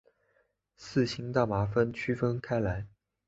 [0.77, 2.87] 四氢大麻酚区分开来。